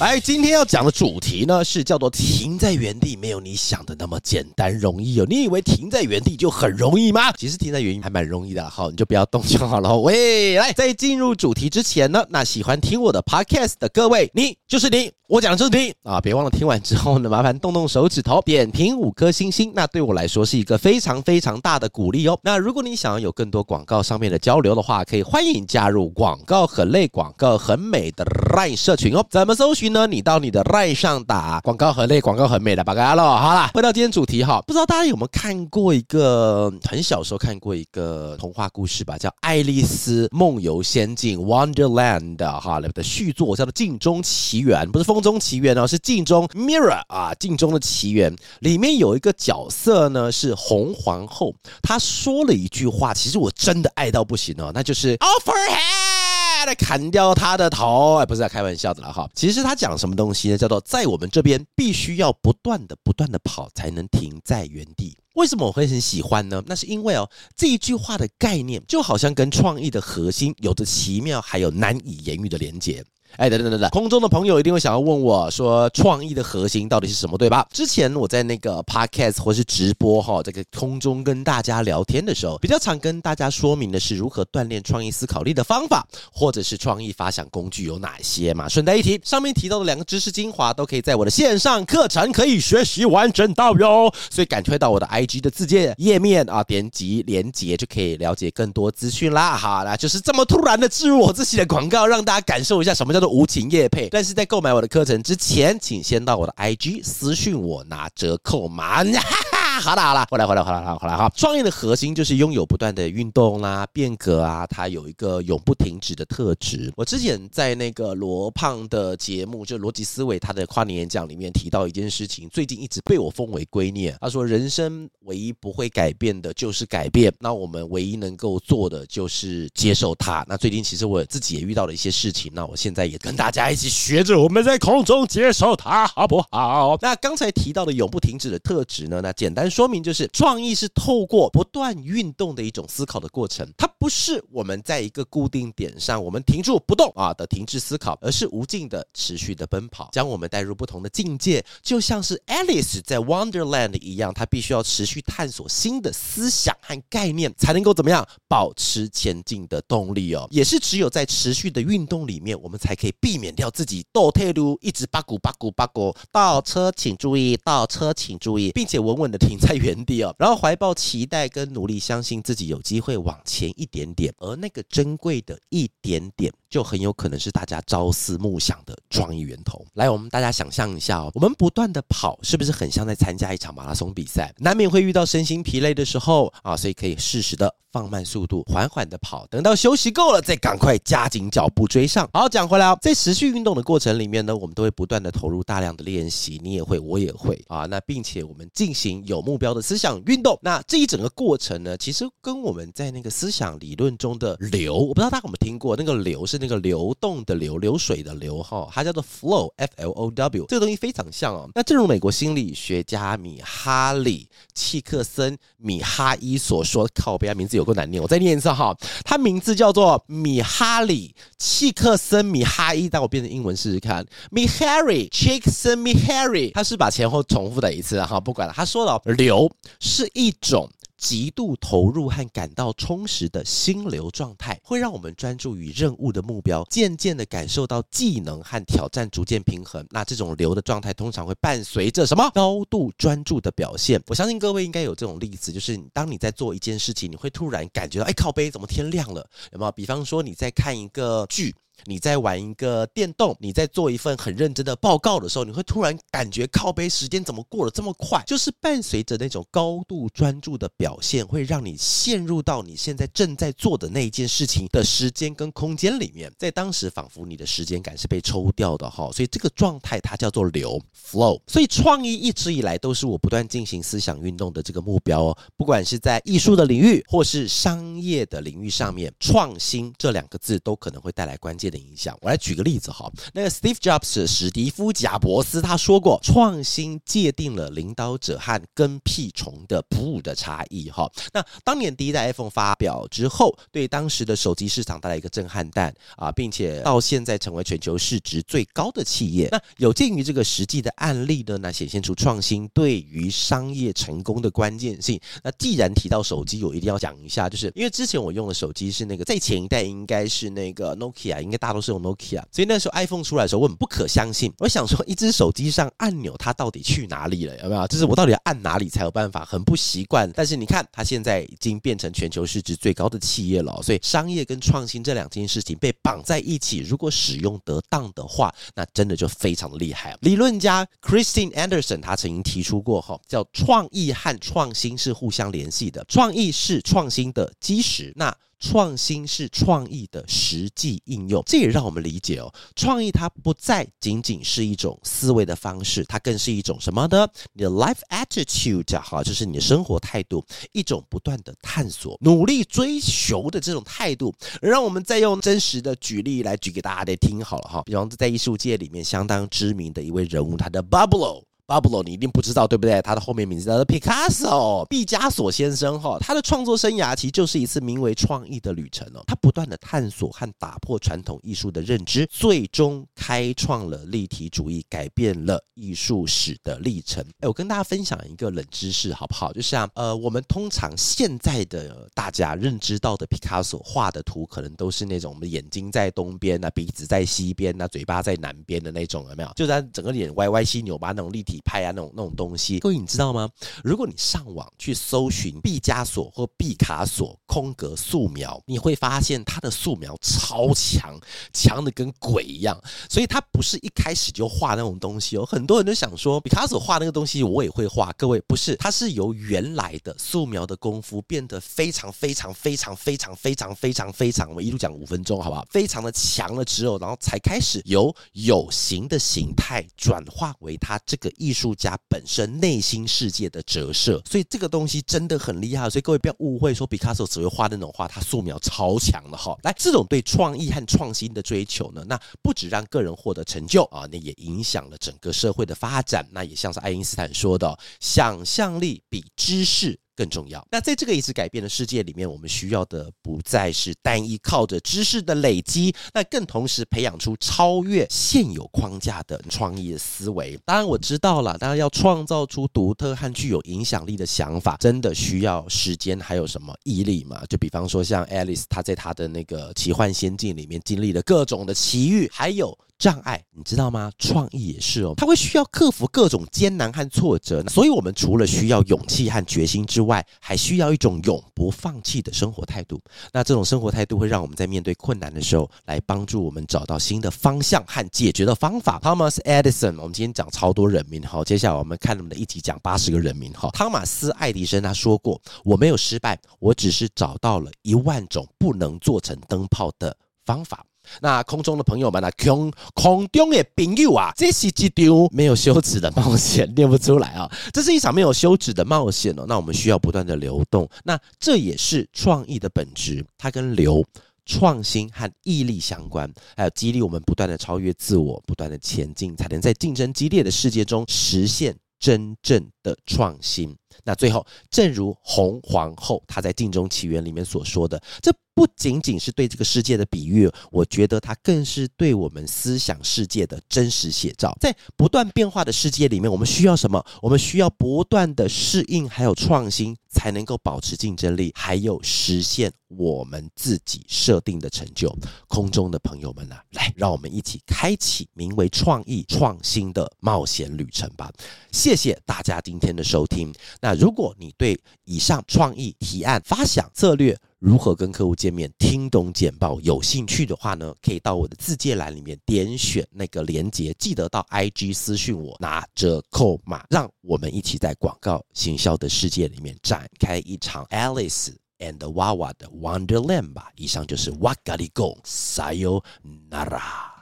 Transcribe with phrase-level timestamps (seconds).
[0.00, 5.26] 来，今天要讲的主题呢，是叫做停在原地，没有你想的那么简单容易哦。
[5.28, 7.32] 你以为停在原地就很容易吗？
[7.32, 9.98] 其实停在原地还蛮容易的，好，你就不要动就好了。
[9.98, 15.10] 喂，来，在进入主题之前呢，那喜欢听我的 podcast 的各位，你就是你。
[15.28, 16.18] 我讲的就是你啊！
[16.22, 22.38] 别忘了听完之后呢，麻烦动动手指头，点评五颗星星，那对我来说是一个非常非常大的鼓励哦。
[22.42, 28.24] 那如果你想要有更多广告上面的交流的话，可以欢迎加入广告很累、广告很美的
[28.56, 29.22] LINE 社群哦。
[29.28, 30.06] 怎么搜寻呢？
[30.06, 33.22] 你到你的 LINE 上打“广告很累、广告很美”的八嘎喽。
[33.22, 45.17] 好啦，回到今天主题哈，不知道大家有没有看过一个很小时候看过一个童话故事吧，叫《爱丽丝梦游仙境》（Wonderland） 哈的续作，叫做《镜中奇缘》，不是风。
[45.20, 59.28] 中奇缘呢是镜中 Mirror 啊，镜中的奇缘里面有一个角色呢是红皇后，她说了一句话，其实我真的爱到不行哦，那就是 Off her head，砍掉他的头，哎，不是在开玩笑的了哈。
[59.34, 60.58] 其实他讲什么东西呢？
[60.58, 65.16] 叫做在我们这边必须要不断的、不断的跑才能停在原地。
[65.34, 66.60] 为什么我会很喜欢呢？
[66.66, 73.04] 那是因为哦，这一句话的概念就好像跟创意的核心有着奇妙还有难以言喻的连结。
[73.36, 77.66] 哎，等等等等，空中的朋友一定会想要问我说，创意的核心到底是什么，对吧？
[77.72, 88.68] 之前我在那个 podcast 或是直播哈，这个空中跟大家聊天的时候，比较常跟大家说明的是如何锻炼创意思考力的方法，或者是创意发想工具有哪些嘛？
[88.68, 99.56] 顺带一提，上面提到的两个知识精华都可以在我的线上课程可以学习完整到哟，所以赶快到我的 IG 的自荐页面啊，点击连接就可以了解更多资讯啦。
[99.56, 109.02] 好啦，就是这么突然的置入我自己的广告，让大家感受一下什么叫做无情夜配，但是在购买我的课程之前，请先到我的 IG 私讯我拿折扣码。
[109.80, 111.30] 好了好了，回来回来回来回来哈！
[111.36, 116.92] 创业的核心就是拥有不断的运动啦、变革啊，它有一个永不停止的特质。
[116.96, 124.16] 我之前在那个罗胖的节目，就逻辑思维他的跨年演讲里面提到一件事情，最近一直被我奉为圭臬。
[124.20, 130.44] 他说，人生唯一不会改变的就是改变，那我们唯一能够做的就是接受它。
[130.48, 136.98] 那最近其实我自己也遇到了一些事情，那我现在也跟大家一起学着，我们在空中接受它，好不好？
[137.00, 139.20] 那刚才提到的永不停止的特质呢？
[139.22, 139.67] 那简单。
[139.70, 160.46] 说明就是创意是透过不断运动的一种思考的过程，它不是我们在一个固定点上我们停住不动啊的停滞思考，而是无尽的持续的奔跑，将我们带入不同的境界，就像是 Alice 在 Wonderland 一样，她必须要持续探索新的思想和概念，才能够怎么样保持前进的动力哦。
[160.50, 169.57] 也是只有在持续的运动里面，我们才可以避免掉自己倒退噜，一直八股八股八股倒车，请注意倒车，请注意，并且稳稳的停。
[169.58, 179.84] 在原地哦， 然后怀抱期待跟努力，相信自己有机会往前一点点，而那个珍贵的一点点，就很有可能是大家朝思暮想的创意源头。
[179.94, 184.52] 来，我们大家想象一下哦，我们不断的跑，是不是很像在参加一场马拉松比赛？
[184.58, 192.28] 难免会遇到身心疲累的时候啊，所以可以适时的放慢速度，缓缓的跑，等到休息够了，再赶快加紧脚步追上。
[192.32, 197.86] 好，讲回来哦，在持续运动的过程里面呢，我们都会不断的投入大量的练习，你也会，我也会啊。
[197.86, 211.68] 那并且我们进行有目标的思想运动，那这一整个过程呢，其实跟我们在那个思想理论中的流，我不知道大家有没有听过，那个流是那个流动的流，流水的流哈，它叫做 flow，f l o w，这个东西非常像哦。
[211.74, 229.70] 那正如美国心理学家米哈里契克森米哈伊所说，靠北，名字有够难念，我再念一次哈，他名字叫做米哈里契克森米哈伊，但我变成英文试试看，米哈里契克森米哈里，他是把前后重复的一次哈，不管了，他说了流。
[230.00, 230.88] 是一种
[231.18, 240.06] 极度投入和感到充实的心流状态，会让我们专注于任务的目标，渐渐的感受到技能和挑战逐渐平衡。
[240.10, 242.48] 那这种流的状态通常会伴随着什么？
[242.54, 244.22] 高度专注的表现。
[244.28, 249.44] 我相信各位应该有这种例子，就是当你在做一件事情，你会突然感觉到，哎，靠背，怎么天亮了？
[249.72, 249.92] 有没有？
[249.92, 251.74] 比方说你在看一个剧。
[252.04, 258.42] 你在玩一个电动，你在做一份很认真的报告的时候，你会突然感觉靠背时间怎么过得这么快？
[258.46, 271.60] 就是伴随着那种高度专注的表现，会让你陷入到你现在正在做的那一件事情的时间跟空间里面，在当时仿佛你的时间感是被抽掉的哈，所以这个状态它叫做流 flow。
[271.66, 282.36] 所以创意一直以来都是我不断进行思想运动的这个目标哦，不管是在艺术的领域或是商业的领域上面，创新这两个字都可能会带来关键的影响。
[282.40, 291.30] 我来举个例子哈，那个 Steve Jobs 史蒂夫贾伯斯他说过，创新界定了领导者和跟屁虫的普普的差异哈。
[291.52, 299.68] 那当年第一代 iPhone 发表之后，对当时的手机市场带来一个震撼弹啊，并且到现在成为全球市值最高的企业。
[299.70, 305.40] 那有鉴于这个实际的案例呢，那显现出创新对于商业成功的关键性。
[305.62, 314.72] 那既然提到手机，我一定要讲一下，就是因为之前我用的手机是那个在前一代应该是那个 Nokia，应该大多是用 Nokia，所以那时候 iPhone 出来的时候，我很不可相信。
[314.78, 317.76] 我想说，一只手机上按钮它到底去哪里了？
[317.82, 318.06] 有没有？
[318.08, 319.64] 就是我到底要按哪里才有办法？
[319.64, 320.50] 很不习惯。
[320.54, 330.36] 但是你看，它现在已经变成全球市值最高的企业了，所以商业跟创新这两件事情被绑在一起，如果使用得当的话，那真的就非常厉害。
[330.40, 338.32] 理论家 Christine Anderson 他曾经提出过，哈，叫创意和创新是互相联系的，创意是创新的基石。
[338.36, 347.48] 那创新是创意的实际应用，这也让我们理解哦，创意它不再仅仅是一种思维的方式，它更是一种什么呢？
[347.72, 354.54] 你的 life attitude 哈，就是你的生活态度，一种不断的探索、努力追求的这种态度。
[354.80, 361.67] 让我们再用真实的举例来举给大家来听好了哈，比方在艺术界里面相当知名的一位人物，他的 Pablo。
[361.88, 363.22] 巴布罗，你一定不知道，对不对？
[363.22, 366.36] 他的后面名字叫做 Picasso，毕加索先生哈。
[366.38, 369.42] 他的创作生涯其实就是一次名为创意的旅程哦。
[369.46, 377.42] 他不断的探索和打破传统艺术的认知，最终开创了立体主义，改变了艺术史的历程。
[377.60, 379.72] 哎，我跟大家分享一个冷知识，好不好？
[379.72, 389.72] 就像呃，我们通常现在的大家认知到的毕加索画的图，可能都是那种我们眼睛在东边啊，鼻子在西边啊，嘴巴在南边的那种，有没有？
[389.74, 391.77] 就在整个脸歪歪七扭八那种立体。
[391.84, 393.68] 拍啊，那种那种东西，各位你知道吗？
[394.02, 401.38] 如果你上网去搜寻毕加索或毕卡索空格素描，你会发现他的素描超强，
[401.72, 403.00] 强的跟鬼一样。
[403.28, 405.64] 所以他不是一开始就画那种东西哦。
[405.64, 408.32] 很多人都想说，毕卡索画那个东西我也会画。
[408.36, 415.86] 各位不是，他是由原来的素描的功夫变得非常非常非常非常非常非常非常，我们一路讲五分钟好不好？
[415.90, 426.08] 非常的强了之后，然后才开始由有形的形态转化为他这个意艺术家本身内心世界的折射，所以这个东西真的很厉害。
[426.08, 429.76] 所以各位不要误会，说毕卡索只会画那种画，他素描超强的哈。
[429.82, 436.48] 来，这种对创意和创新的追求呢，那不止让个人获得成就啊，那也影响了整个社会的发展。
[436.52, 440.86] 那也像是爱因斯坦说的，想象力比知识更重要。
[440.88, 450.78] 那在这个一直改变的世界里面，我们需要的不再是单一靠着知识的累积，那更同时培养出超越现有框架的创意的思维。
[450.84, 457.60] 当然我知道了，当然要创造出独特和具有影响力的想法，真的需要时间，还有什么毅力嘛？
[457.68, 462.96] 就比方说像 Alice，她在她的那个奇幻仙境里面经历了各种的奇遇，还有。
[463.18, 464.30] 障碍，你知道吗？
[464.38, 467.82] 创意也是哦，它会需要克服各种艰难和挫折。
[467.88, 473.20] 所以，我们除了需要勇气和决心之外，还需要一种永不放弃的生活态度。
[473.52, 479.18] 那这种生活态度会让我们在面对困难的时候，来帮助我们找到新的方向和解决的方法。
[479.18, 483.90] Thomas Edison，我们今天讲超多人名哈，接下来我们看我们的一集讲八十个人名哈。
[483.94, 491.04] 汤马斯·爱迪生他说过：“我没有失败，我只是找到了一万种不能做成灯泡的方法。”
[491.40, 492.50] 那空中的朋友们呢？
[492.58, 497.70] 空空中的朋友啊，这是一场没有休止的冒险，念不出来啊！
[497.92, 499.64] 这是一场没有休止的冒险哦。
[499.68, 504.24] 那我们需要不断的流动，那这也是创意的本质，它跟流、
[504.66, 513.96] 创新和毅力相关，还有激励我们不断的超越自我，不断的前进，才能在竞争激烈的世界中实现真正的创新。
[514.24, 518.52] 那最后，正如红皇后她在《镜中奇缘》里面所说的，这。
[518.74, 524.72] 不仅仅是对这个世界的比喻，我觉得它更是对我们思想世界的真实写照。
[524.80, 527.20] 在不断变化的世界里面，我们需要什么？
[527.42, 535.36] 我们需要不断的适应，还有创新，才能够保持竞争力，还有实现我们自己设定的成就。
[535.66, 541.52] 空中的朋友们啊，来，让我们一起开启名为创意创新的冒险旅程吧！
[541.90, 543.74] 谢谢大家今天的收听。
[544.00, 563.90] 那如果你对以上创意提案、发想、策略，如何跟客户见面，听懂简报，有兴趣的话呢，可以到我的自介栏里面点选那个连结，记得到 IG 私讯我拿折扣码，让我们一起在广告行销的世界里面展开一场 Alice and Wawa 的 Wonderland 吧。
[563.96, 566.22] 以上就是哇咖哩贡，撒由
[566.68, 567.34] 那拉。